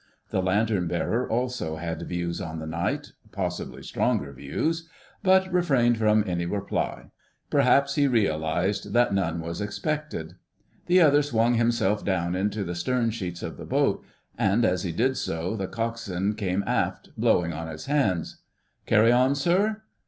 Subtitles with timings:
[0.31, 7.11] The lantern bearer also had views on the night—possibly stronger views—but refrained from any reply.
[7.51, 10.33] Perhaps he realised that none was expected.
[10.87, 14.03] The other swung himself down into the sternsheets of the boat,
[14.39, 18.39] and, as he did so, the Coxswain came aft, blowing on his hands.
[18.87, 19.83] "Carry on, sir?"